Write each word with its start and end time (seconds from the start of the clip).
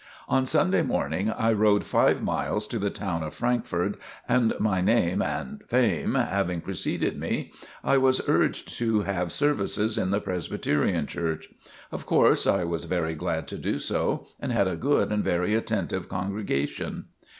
On 0.27 0.47
Sunday 0.47 0.81
morning 0.81 1.29
I 1.29 1.53
rode 1.53 1.83
five 1.85 2.23
miles 2.23 2.65
to 2.69 2.79
the 2.79 2.89
town 2.89 3.21
of 3.21 3.35
Frankford 3.35 3.97
and 4.27 4.51
my 4.59 4.81
name 4.81 5.21
(and 5.21 5.61
fame) 5.67 6.15
having 6.15 6.59
preceded 6.59 7.19
me, 7.19 7.51
I 7.83 7.97
was 7.99 8.19
urged 8.27 8.75
to 8.79 9.01
have 9.01 9.31
services 9.31 9.99
in 9.99 10.09
the 10.09 10.19
Presbyterian 10.19 11.05
Church. 11.05 11.49
Of 11.91 12.07
course 12.07 12.47
I 12.47 12.63
was 12.63 12.85
very 12.85 13.13
glad 13.13 13.47
to 13.49 13.59
do 13.59 13.77
so 13.77 14.25
and 14.39 14.51
had 14.51 14.67
a 14.67 14.75
good 14.75 15.11
and 15.11 15.23
very 15.23 15.53
attentive 15.53 16.09
congregation. 16.09 17.05